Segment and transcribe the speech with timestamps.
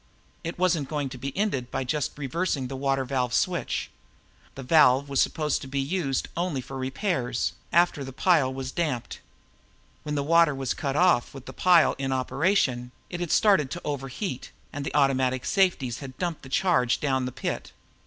[0.43, 3.91] It wasn't going to be ended by just reversing the water valve switch.
[4.55, 9.19] This valve was supposed to be used only for repairs, after the pile was damped.
[10.01, 13.81] When the water was cut off with the pile in operation, it had started to
[13.85, 17.71] overheat and the automatic safeties had dumped the charge down the pit.